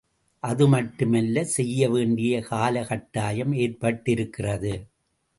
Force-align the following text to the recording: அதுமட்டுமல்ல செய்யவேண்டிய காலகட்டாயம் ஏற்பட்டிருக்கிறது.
அதுமட்டுமல்ல 0.43 1.41
செய்யவேண்டிய 1.41 2.39
காலகட்டாயம் 2.49 3.53
ஏற்பட்டிருக்கிறது. 3.57 4.73